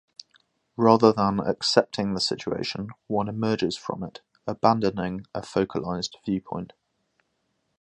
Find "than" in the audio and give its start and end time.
1.13-1.39